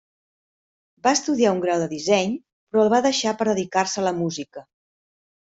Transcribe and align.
Va 1.07 1.11
estudiar 1.17 1.51
un 1.57 1.61
grau 1.65 1.83
de 1.83 1.89
disseny, 1.93 2.33
però 2.71 2.87
el 2.87 2.91
va 2.95 3.03
deixar 3.09 3.37
per 3.43 3.49
dedicar-se 3.51 4.03
a 4.03 4.07
la 4.11 4.15
música. 4.23 4.69